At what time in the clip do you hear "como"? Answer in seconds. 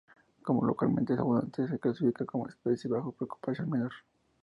0.41-0.65, 2.25-2.47